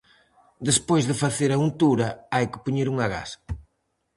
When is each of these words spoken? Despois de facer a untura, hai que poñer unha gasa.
Despois 0.69 1.03
de 1.09 1.19
facer 1.23 1.49
a 1.53 1.59
untura, 1.67 2.07
hai 2.33 2.45
que 2.51 2.61
poñer 2.65 2.87
unha 2.93 3.07
gasa. 3.15 3.37